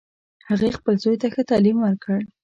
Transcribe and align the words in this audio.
هغې 0.49 0.69
خپل 0.77 0.95
زوی 1.03 1.15
ته 1.21 1.27
ښه 1.33 1.41
تعلیم 1.51 1.77
ورکړ 1.81 2.17